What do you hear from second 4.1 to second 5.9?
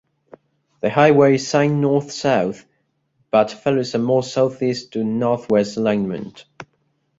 southeast-to-northwest